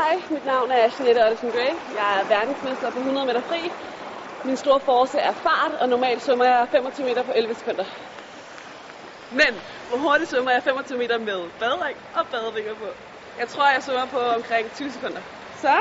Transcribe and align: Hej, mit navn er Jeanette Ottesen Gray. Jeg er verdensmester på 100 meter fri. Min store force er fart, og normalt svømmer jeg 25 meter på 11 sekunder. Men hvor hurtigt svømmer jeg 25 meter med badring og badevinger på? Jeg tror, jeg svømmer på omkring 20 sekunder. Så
Hej, 0.00 0.22
mit 0.30 0.44
navn 0.44 0.70
er 0.70 0.88
Jeanette 0.98 1.24
Ottesen 1.24 1.52
Gray. 1.52 1.72
Jeg 1.94 2.20
er 2.20 2.24
verdensmester 2.34 2.90
på 2.90 2.98
100 2.98 3.26
meter 3.26 3.42
fri. 3.50 3.62
Min 4.44 4.56
store 4.56 4.80
force 4.80 5.18
er 5.18 5.32
fart, 5.32 5.74
og 5.80 5.88
normalt 5.88 6.22
svømmer 6.22 6.44
jeg 6.44 6.68
25 6.70 7.06
meter 7.06 7.22
på 7.22 7.32
11 7.36 7.54
sekunder. 7.54 7.84
Men 9.30 9.52
hvor 9.88 9.98
hurtigt 10.04 10.30
svømmer 10.30 10.50
jeg 10.52 10.62
25 10.62 10.98
meter 10.98 11.18
med 11.18 11.50
badring 11.60 11.98
og 12.18 12.24
badevinger 12.32 12.74
på? 12.74 12.88
Jeg 13.40 13.48
tror, 13.48 13.72
jeg 13.74 13.82
svømmer 13.82 14.06
på 14.06 14.20
omkring 14.38 14.72
20 14.72 14.90
sekunder. 14.90 15.22
Så 15.62 15.74